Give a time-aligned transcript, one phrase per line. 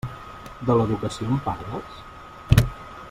[0.69, 2.01] De l'educació em parles?